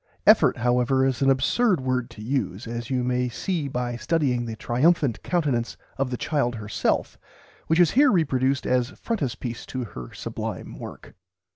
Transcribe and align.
"Effort," 0.25 0.57
however, 0.57 1.05
is 1.05 1.21
an 1.21 1.29
absurd 1.29 1.79
word 1.79 2.09
to 2.09 2.23
use, 2.23 2.65
as 2.65 2.89
you 2.89 3.03
may 3.03 3.29
see 3.29 3.67
by 3.67 3.95
studying 3.95 4.45
the 4.45 4.55
triumphant 4.55 5.21
countenance 5.21 5.77
of 5.95 6.09
the 6.09 6.17
child 6.17 6.55
herself, 6.55 7.19
which 7.67 7.79
is 7.79 7.91
here 7.91 8.11
reproduced 8.11 8.65
as 8.65 8.89
frontispiece 8.99 9.63
to 9.67 9.83
her 9.83 10.11
sublime 10.11 10.79
work. 10.79 11.13